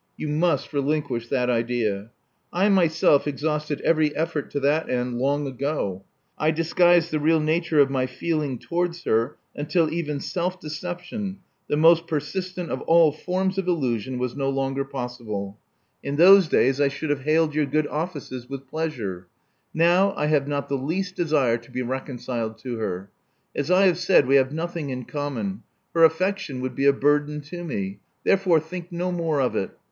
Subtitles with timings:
[0.17, 2.09] You must relinquish that idea.
[2.51, 6.01] I myself exhausted every effort to that end long ago.
[6.39, 11.37] I dis guised the real nature of my feeling towards her until even self deception,
[11.67, 15.59] the most persistent of all forms of illusion, was no longer possible.
[16.01, 18.49] In those days I Love Among the Artists 47 shonld have hailed your good offices
[18.49, 19.27] with pleasure.
[19.71, 23.11] Now I have not the least desire to be reconciled to her.
[23.55, 25.61] As I have said, we have nothing in common:
[25.93, 27.99] her aflEection would be a burden to me.
[28.23, 29.69] Therefore think no more of it.